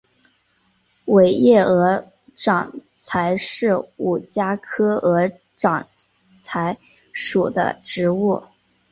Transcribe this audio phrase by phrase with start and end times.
[1.05, 5.87] 尾叶鹅掌柴是五加科鹅掌
[6.31, 6.75] 柴
[7.13, 8.41] 属的植物。